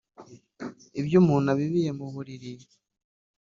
Ibyo 0.99 1.15
umuntu 1.21 1.47
abibiye 1.53 1.91
mu 1.97 2.05
mubiri 2.13 2.49